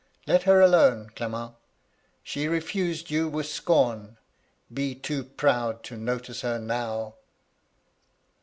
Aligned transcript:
Let 0.25 0.41
her 0.49 0.61
alone, 0.61 1.11
Clement 1.15 1.51
I 1.51 1.55
She 2.23 2.47
refused 2.47 3.11
you 3.11 3.27
with 3.29 3.45
scorn: 3.45 4.17
be 4.73 4.95
too 4.95 5.23
proud 5.23 5.83
to 5.83 5.95
notice 5.95 6.41
her 6.41 6.57
now.' 6.57 7.13